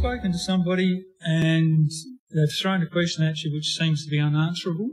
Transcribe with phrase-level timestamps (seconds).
[0.00, 1.90] spoken to somebody and
[2.32, 4.88] they've thrown a question at you which seems to be unanswerable?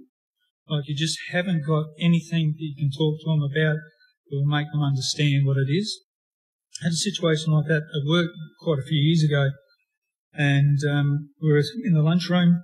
[0.68, 3.80] Like you just haven't got anything that you can talk to them about
[4.28, 6.04] that will make them understand what it is?
[6.82, 9.52] I had a situation like that at work quite a few years ago,
[10.34, 12.64] and um, we were in the lunchroom,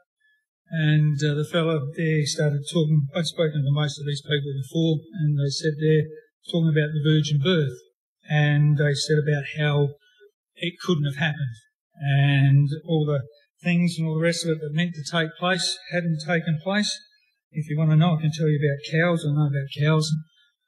[0.70, 3.08] and uh, the fellow there started talking.
[3.16, 6.12] I'd spoken to most of these people before, and they said they're
[6.52, 7.80] talking about the virgin birth,
[8.30, 9.96] and they said about how
[10.58, 11.56] it couldn't have happened,
[11.96, 13.22] and all the
[13.64, 17.00] things and all the rest of it that meant to take place hadn't taken place.
[17.52, 19.26] If you want to know, I can tell you about cows.
[19.26, 20.12] I know about cows.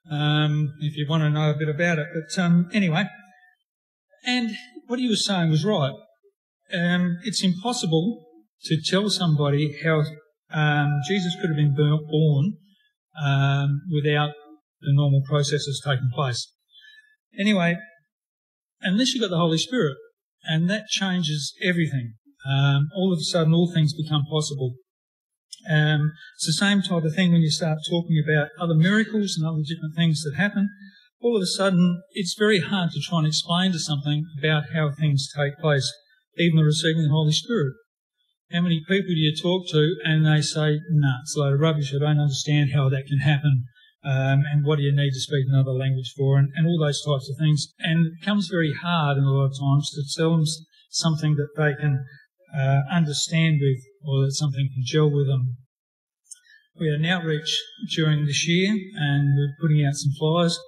[0.10, 3.06] Um, if you want to know a bit about it, but um, anyway,
[4.24, 4.52] and
[4.88, 5.94] what he was saying was right.
[6.74, 8.26] Um, it's impossible
[8.66, 10.04] to tell somebody how
[10.52, 12.58] um, Jesus could have been born
[13.24, 14.32] um, without
[14.82, 16.52] the normal processes taking place.
[17.40, 17.78] Anyway,
[18.82, 19.96] unless you've got the Holy Spirit,
[20.48, 22.14] and that changes everything.
[22.48, 24.76] Um, all of a sudden, all things become possible.
[25.70, 29.48] Um, it's the same type of thing when you start talking about other miracles and
[29.48, 30.70] other different things that happen.
[31.22, 34.92] All of a sudden, it's very hard to try and explain to something about how
[34.92, 35.92] things take place,
[36.38, 37.74] even the receiving the Holy Spirit.
[38.52, 41.60] How many people do you talk to and they say, nah, it's a load of
[41.60, 43.66] rubbish, I don't understand how that can happen,
[44.06, 47.02] um, and what do you need to speak another language for, and, and all those
[47.04, 47.74] types of things.
[47.80, 50.46] And it becomes very hard in a lot of times to tell them
[50.90, 52.06] something that they can
[52.56, 55.58] uh, understand with or that something can gel with them.
[56.80, 57.60] We had an outreach
[57.96, 60.60] during this year and we're putting out some flyers.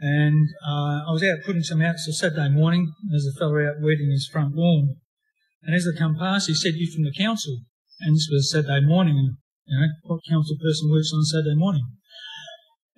[0.00, 1.96] And uh, I was out putting some out.
[1.98, 4.96] So Saturday morning, there's a fellow out weeding his front lawn.
[5.62, 7.58] And as I come past, he said, "You from the council?"
[8.00, 9.36] And this was Saturday morning.
[9.66, 11.84] You know, what council person works on Saturday morning?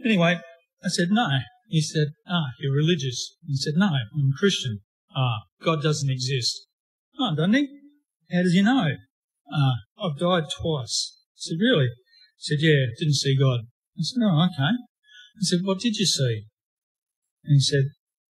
[0.05, 0.41] Anyway,
[0.85, 1.29] I said, "No."
[1.69, 4.81] He said, "Ah, you're religious." He said, "No, I'm a Christian."
[5.15, 6.67] Ah, God doesn't exist.
[7.19, 7.69] Oh, doesn't he?
[8.33, 8.97] How does he know?
[9.53, 11.19] Ah, I've died twice.
[11.35, 11.89] I said, really?
[12.39, 13.61] He said, yeah, didn't see God.
[13.99, 14.73] I said, oh, okay.
[14.73, 16.47] I said, what did you see?
[17.45, 17.85] And he said,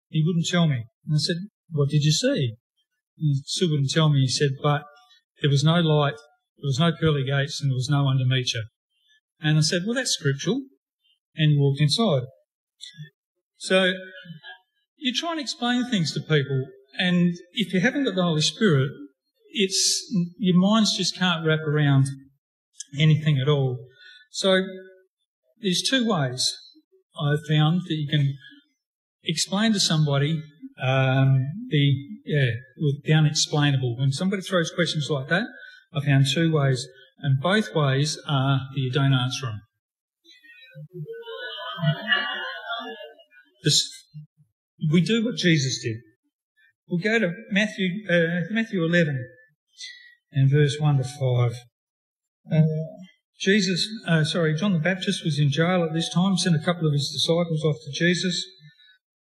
[0.10, 0.86] he wouldn't tell me.
[1.06, 1.38] And I said,
[1.72, 2.56] what did you see?
[3.18, 4.22] And he still wouldn't tell me.
[4.22, 4.84] He said, but
[5.42, 6.16] there was no light,
[6.58, 8.64] there was no pearly gates, and there was no one to meet you.
[9.42, 10.62] And I said, well, that's scriptural.
[11.38, 12.24] And walked inside.
[13.58, 13.94] So
[14.98, 16.66] you try and explain things to people,
[16.98, 18.90] and if you haven't got the Holy Spirit,
[19.52, 20.06] it's
[20.38, 22.08] your minds just can't wrap around
[23.00, 23.78] anything at all.
[24.32, 24.62] So
[25.62, 26.56] there's two ways
[27.20, 28.36] I've found that you can
[29.24, 30.42] explain to somebody
[30.82, 31.94] um, the
[32.26, 32.52] yeah
[33.04, 33.98] the unexplainable.
[33.98, 35.46] When somebody throws questions like that,
[35.94, 36.88] I found two ways,
[37.20, 39.62] and both ways are that you don't answer them.
[44.92, 45.98] We do what Jesus did.
[46.88, 49.28] We'll go to Matthew uh, Matthew 11
[50.32, 51.56] and verse 1 to 5.
[52.52, 52.62] Uh,
[53.40, 56.88] Jesus, uh, sorry, John the Baptist was in jail at this time, sent a couple
[56.88, 58.46] of his disciples off to Jesus.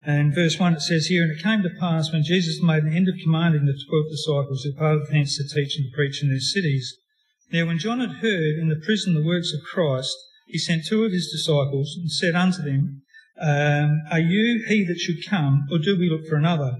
[0.02, 2.94] And verse 1 it says here, And it came to pass when Jesus made an
[2.94, 6.30] end of commanding the twelve disciples who parted thence to teach and to preach in
[6.30, 6.96] their cities.
[7.52, 10.14] Now when John had heard in the prison the works of Christ,
[10.46, 13.02] he sent two of his disciples and said unto them,
[13.40, 16.78] um, Are you he that should come, or do we look for another?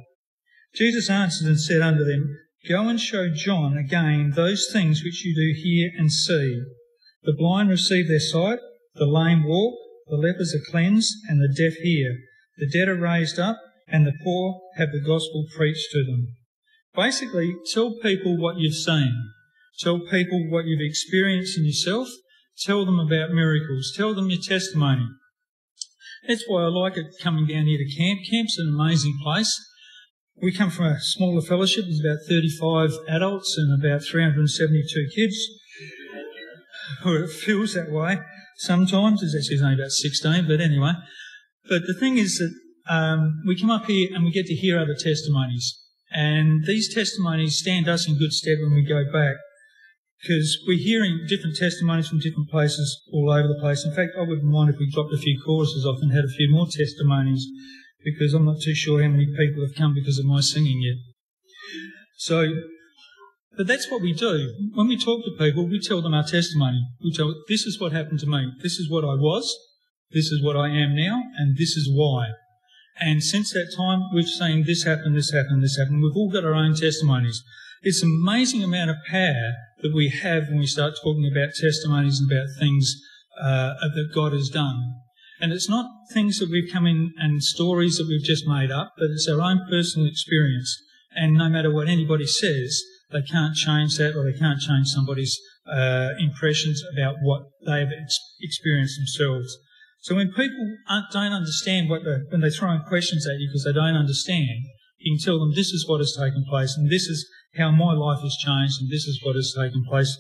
[0.75, 2.39] Jesus answered and said unto them,
[2.69, 6.63] Go and show John again those things which you do hear and see.
[7.23, 8.59] The blind receive their sight,
[8.95, 9.75] the lame walk,
[10.09, 12.17] the lepers are cleansed, and the deaf hear.
[12.59, 16.29] The dead are raised up, and the poor have the gospel preached to them.
[16.95, 19.31] Basically, tell people what you've seen.
[19.79, 22.09] Tell people what you've experienced in yourself.
[22.65, 23.93] Tell them about miracles.
[23.97, 25.09] Tell them your testimony.
[26.27, 28.21] That's why I like it coming down here to camp.
[28.31, 29.55] Camp's an amazing place.
[30.43, 31.85] We come from a smaller fellowship.
[31.85, 35.37] There's about 35 adults and about 372 kids.
[37.05, 38.21] Or it feels that way
[38.59, 39.21] sometimes.
[39.21, 40.93] There's actually only about 16, but anyway.
[41.69, 42.55] But the thing is that
[42.89, 45.83] um, we come up here and we get to hear other testimonies.
[46.11, 49.37] And these testimonies stand us in good stead when we go back
[50.23, 53.85] because we're hearing different testimonies from different places all over the place.
[53.85, 56.37] In fact, I wouldn't mind if we dropped a few choruses off and had a
[56.37, 57.47] few more testimonies
[58.05, 60.97] because I'm not too sure how many people have come because of my singing yet.
[62.17, 62.47] So,
[63.57, 64.53] but that's what we do.
[64.75, 66.87] When we talk to people, we tell them our testimony.
[67.03, 68.53] We tell, this is what happened to me.
[68.63, 69.55] This is what I was.
[70.13, 71.23] This is what I am now.
[71.37, 72.29] And this is why.
[72.99, 76.01] And since that time, we've seen this happen, this happen, this happen.
[76.01, 77.43] We've all got our own testimonies.
[77.83, 79.53] It's an amazing amount of power
[79.83, 82.95] that we have when we start talking about testimonies and about things
[83.41, 84.95] uh, that God has done.
[85.41, 88.93] And it's not things that we've come in and stories that we've just made up,
[88.97, 90.83] but it's our own personal experience.
[91.15, 92.83] And no matter what anybody says,
[93.13, 95.39] they can't change that or they can't change somebody's
[95.71, 99.57] uh, impressions about what they've ex- experienced themselves.
[100.01, 100.77] So when people
[101.13, 104.65] don't understand what when they're throwing questions at you because they don't understand,
[104.99, 107.93] you can tell them this is what has taken place and this is how my
[107.93, 110.19] life has changed and this is what has taken place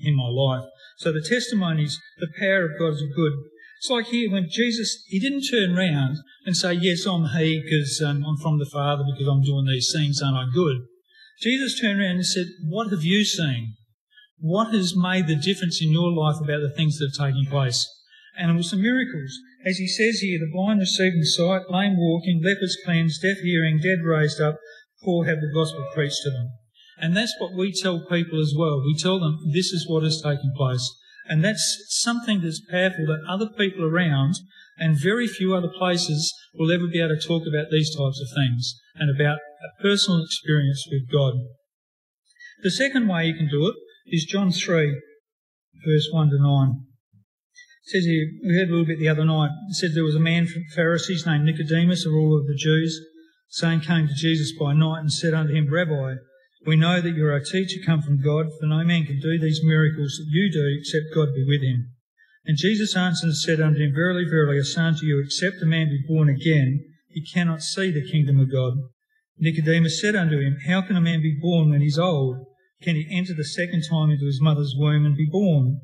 [0.00, 0.64] in my life.
[0.98, 3.32] So the testimonies, the power of God is good.
[3.78, 6.16] It's like here when Jesus, he didn't turn around
[6.46, 9.92] and say, yes, I'm he because um, I'm from the Father because I'm doing these
[9.94, 10.78] things, aren't I good?
[11.42, 13.74] Jesus turned around and said, what have you seen?
[14.38, 17.86] What has made the difference in your life about the things that have taken place?
[18.38, 19.38] And the miracles.
[19.64, 24.04] As he says here, the blind receiving sight, lame walking, lepers cleansed, deaf hearing, dead
[24.04, 24.58] raised up,
[25.02, 26.50] poor have the gospel preached to them.
[26.98, 28.80] And that's what we tell people as well.
[28.80, 30.94] We tell them this is what has taken place.
[31.28, 34.34] And that's something that's powerful that other people around
[34.78, 38.28] and very few other places will ever be able to talk about these types of
[38.36, 41.34] things and about a personal experience with God.
[42.62, 43.74] The second way you can do it
[44.06, 45.00] is John 3,
[45.84, 46.85] verse 1 to 9.
[47.86, 50.20] Says here, we heard a little bit the other night, it said there was a
[50.20, 53.00] man from Pharisees named Nicodemus, a ruler of the Jews,
[53.48, 56.16] saying came to Jesus by night and said unto him, Rabbi,
[56.66, 59.38] we know that you are a teacher come from God, for no man can do
[59.38, 61.92] these miracles that you do except God be with him.
[62.44, 65.66] And Jesus answered and said unto him, Verily, verily, I say unto you, except a
[65.66, 68.72] man be born again, he cannot see the kingdom of God.
[69.38, 72.46] Nicodemus said unto him, How can a man be born when he is old?
[72.82, 75.82] Can he enter the second time into his mother's womb and be born?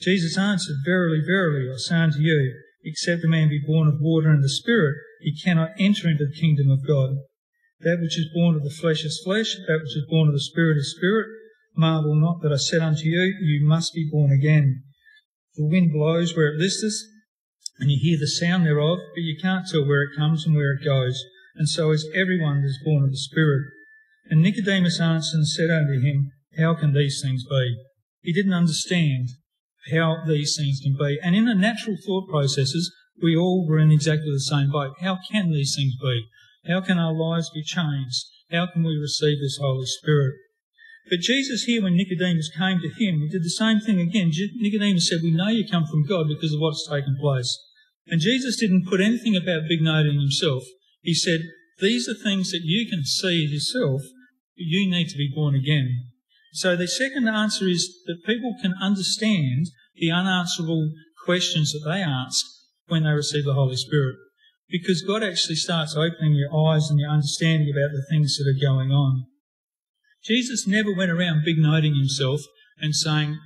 [0.00, 2.54] Jesus answered, Verily, verily, I say unto you,
[2.84, 6.40] except a man be born of water and the Spirit, he cannot enter into the
[6.40, 7.16] kingdom of God.
[7.80, 10.40] That which is born of the flesh is flesh, that which is born of the
[10.40, 11.26] Spirit is spirit.
[11.76, 14.82] Marvel not that I said unto you, you must be born again.
[15.56, 16.94] The wind blows where it listeth,
[17.78, 20.72] and you hear the sound thereof, but you can't tell where it comes and where
[20.72, 21.24] it goes.
[21.56, 23.66] And so is everyone that is born of the Spirit.
[24.30, 27.76] And Nicodemus answered and said unto him, How can these things be?
[28.22, 29.28] He didn't understand
[29.92, 31.18] how these things can be.
[31.22, 32.92] And in the natural thought processes,
[33.22, 34.94] we all were in exactly the same boat.
[35.00, 36.26] How can these things be?
[36.66, 38.24] How can our lives be changed?
[38.50, 40.34] How can we receive this Holy Spirit?
[41.10, 44.30] But Jesus here, when Nicodemus came to him, he did the same thing again.
[44.56, 47.58] Nicodemus said, we know you come from God because of what's taken place.
[48.06, 50.64] And Jesus didn't put anything about big Note in himself.
[51.00, 51.40] He said,
[51.80, 56.07] these are things that you can see yourself, but you need to be born again.
[56.52, 60.92] So the second answer is that people can understand the unanswerable
[61.24, 62.44] questions that they ask
[62.86, 64.16] when they receive the Holy Spirit
[64.70, 68.60] because God actually starts opening your eyes and your understanding about the things that are
[68.60, 69.24] going on.
[70.24, 72.42] Jesus never went around big noting himself
[72.78, 73.38] and saying,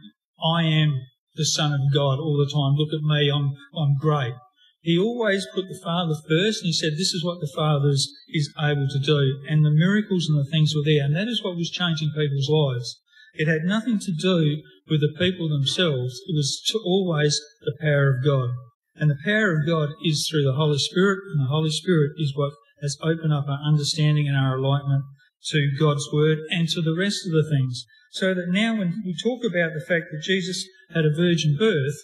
[0.43, 1.00] I am
[1.37, 2.75] the Son of God all the time.
[2.75, 4.34] Look at me, I'm, I'm great.
[4.82, 8.12] He always put the Father first and he said, this is what the Father is,
[8.58, 9.40] able to do.
[9.49, 11.05] And the miracles and the things were there.
[11.05, 13.00] And that is what was changing people's lives.
[13.34, 16.20] It had nothing to do with the people themselves.
[16.26, 18.50] It was always the power of God.
[18.96, 22.37] And the power of God is through the Holy Spirit, and the Holy Spirit is
[22.37, 22.52] what
[22.82, 25.05] has opened up our understanding and our enlightenment
[25.46, 27.87] to God's Word and to the rest of the things.
[28.11, 31.96] So that now when we talk about the fact that Jesus had a virgin birth,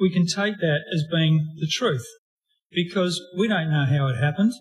[0.00, 2.04] we can take that as being the truth.
[2.70, 4.52] Because we don't know how it happened.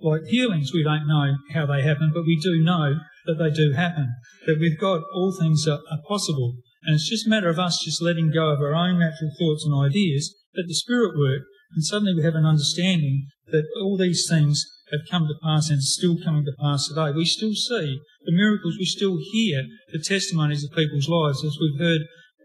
[0.00, 2.96] Like healings, we don't know how they happen, but we do know
[3.26, 4.12] that they do happen.
[4.46, 6.56] That with God, all things are, are possible.
[6.84, 9.64] And it's just a matter of us just letting go of our own natural thoughts
[9.64, 11.42] and ideas let the Spirit work,
[11.74, 15.82] and suddenly we have an understanding that all these things have come to pass and
[15.82, 17.10] still coming to pass today.
[17.10, 21.80] We still see the miracles, we still hear the testimonies of people's lives as we've
[21.80, 22.02] heard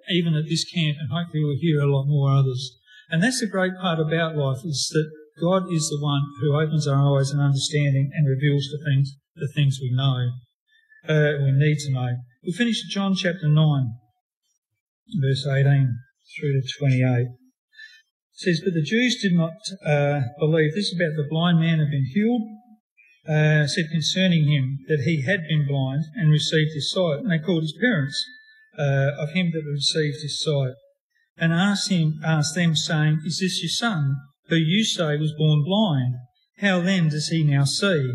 [0.09, 2.77] even at this camp, and hopefully we'll hear a lot more others.
[3.09, 5.09] And that's the great part about life is that
[5.41, 9.51] God is the one who opens our eyes and understanding and reveals the things, the
[9.53, 10.31] things we know,
[11.07, 12.17] uh, we need to know.
[12.43, 13.93] We finish John chapter 9,
[15.21, 15.97] verse 18
[16.37, 17.27] through to 28
[18.39, 20.73] says, But the Jews did not uh, believe.
[20.73, 22.41] This is about the blind man had been healed.
[23.27, 27.19] Uh, said concerning him that he had been blind and received his sight.
[27.19, 28.25] And they called his parents
[28.79, 30.73] uh, of him that received his sight
[31.37, 34.15] and asked him, asked them, saying, Is this your son,
[34.47, 36.15] who you say was born blind?
[36.59, 38.09] How then does he now see?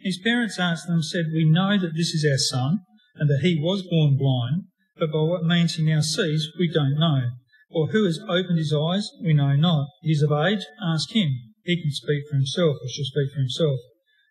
[0.00, 2.80] His parents answered them, said, We know that this is our son,
[3.16, 4.64] and that he was born blind,
[4.96, 7.30] but by what means he now sees, we don't know.
[7.70, 9.08] Or who has opened his eyes?
[9.22, 9.88] We know not.
[10.02, 10.64] He is of age?
[10.82, 11.30] Ask him.
[11.64, 13.78] He can speak for himself, or shall speak for himself.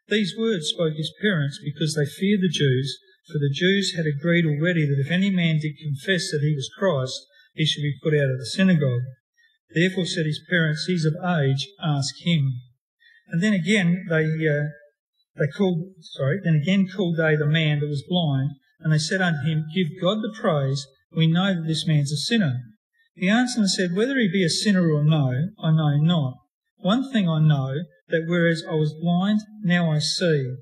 [0.10, 4.46] These words spoke his parents because they feared the Jews, for the Jews had agreed
[4.46, 8.14] already that if any man did confess that he was Christ, he should be put
[8.14, 9.04] out of the synagogue.
[9.74, 12.62] Therefore said his parents, He's of age, ask him.
[13.30, 14.68] And then again they uh,
[15.38, 19.22] they called sorry, then again called they the man that was blind, And they said
[19.22, 20.88] unto him, Give God the praise.
[21.16, 22.60] We know that this man's a sinner.
[23.16, 26.34] He answered and said, Whether he be a sinner or no, I know not.
[26.78, 27.76] One thing I know,
[28.08, 30.56] that whereas I was blind, now I see.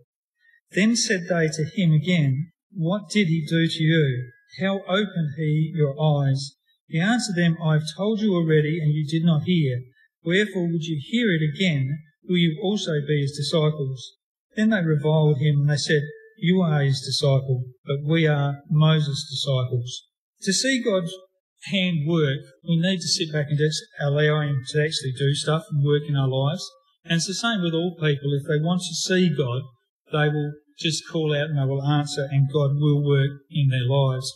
[0.71, 4.31] Then said they to him again, What did he do to you?
[4.59, 6.55] How opened he your eyes?
[6.87, 9.81] He answered them, I have told you already, and you did not hear.
[10.23, 11.99] Wherefore would you hear it again?
[12.27, 14.17] Will you also be his disciples?
[14.55, 16.03] Then they reviled him, and they said,
[16.37, 20.03] You are his disciple, but we are Moses' disciples.
[20.41, 21.13] To see God's
[21.65, 25.63] hand work, we need to sit back and just allow him to actually do stuff
[25.71, 26.67] and work in our lives.
[27.03, 28.33] And it's the same with all people.
[28.33, 29.61] If they want to see God,
[30.11, 33.87] they will just call out and they will answer, and God will work in their
[33.87, 34.31] lives.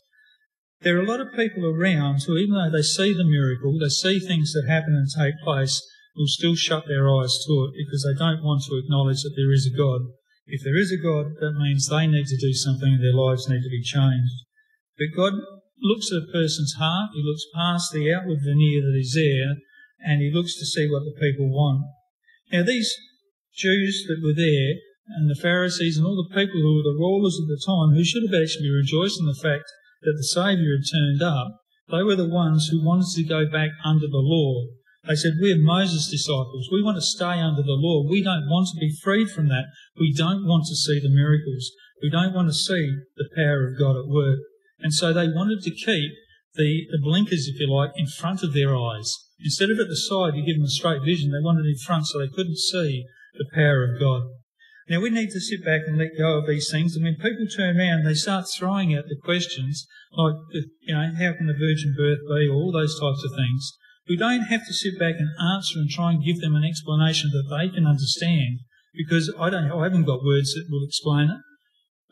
[0.81, 3.89] There are a lot of people around who, even though they see the miracle, they
[3.89, 5.81] see things that happen and take place,
[6.15, 9.51] will still shut their eyes to it because they don't want to acknowledge that there
[9.51, 10.01] is a God.
[10.45, 13.47] If there is a God, that means they need to do something and their lives
[13.47, 14.43] need to be changed.
[14.99, 15.33] But God
[15.81, 19.55] looks at a person's heart, He looks past the outward veneer that is there,
[20.03, 21.81] and He looks to see what the people want.
[22.51, 22.93] Now, these
[23.55, 24.75] Jews that were there,
[25.07, 28.03] and the Pharisees and all the people who were the rulers of the time, who
[28.03, 29.65] should have actually rejoiced in the fact
[30.01, 31.59] that the Saviour had turned up,
[31.91, 34.67] they were the ones who wanted to go back under the law.
[35.07, 36.69] They said, We're Moses' disciples.
[36.71, 38.07] We want to stay under the law.
[38.09, 39.65] We don't want to be freed from that.
[39.99, 41.71] We don't want to see the miracles.
[42.01, 44.39] We don't want to see the power of God at work.
[44.79, 46.11] And so they wanted to keep
[46.55, 49.11] the, the blinkers, if you like, in front of their eyes.
[49.39, 51.85] Instead of at the side, you give them a straight vision, they wanted it in
[51.85, 54.23] front so they couldn't see the power of God.
[54.93, 56.93] Now we need to sit back and let go of these things.
[56.93, 61.09] And when people turn around they start throwing out the questions, like, uh, you know,
[61.17, 63.73] how can the virgin birth be, or all those types of things,
[64.07, 67.31] we don't have to sit back and answer and try and give them an explanation
[67.33, 68.59] that they can understand,
[68.93, 71.41] because I don't, I haven't got words that will explain it.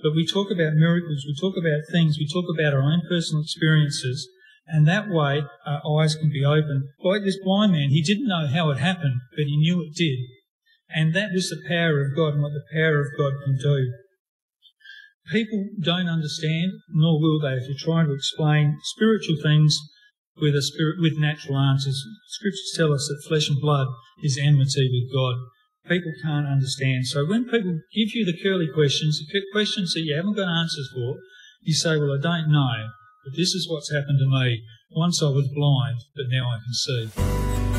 [0.01, 3.43] But we talk about miracles, we talk about things, we talk about our own personal
[3.43, 4.27] experiences,
[4.65, 6.85] and that way our eyes can be opened.
[7.03, 10.17] Like this blind man, he didn't know how it happened, but he knew it did.
[10.93, 13.93] And that was the power of God and what the power of God can do.
[15.31, 19.77] People don't understand, nor will they, if you're trying to explain spiritual things
[20.37, 22.03] with a spirit with natural answers.
[22.27, 23.87] Scriptures tell us that flesh and blood
[24.23, 25.35] is enmity with God.
[25.87, 27.07] People can't understand.
[27.07, 30.89] So when people give you the curly questions, the questions that you haven't got answers
[30.93, 31.17] for,
[31.61, 32.89] you say, Well, I don't know,
[33.25, 34.63] but this is what's happened to me.
[34.91, 37.70] Once I was blind, but now I can see.